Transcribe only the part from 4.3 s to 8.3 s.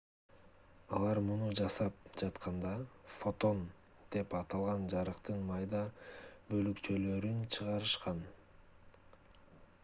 аталган жарыктын майда бөлүкчөлөрүн чыгарышат